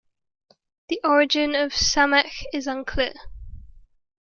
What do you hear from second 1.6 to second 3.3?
Samekh is unclear.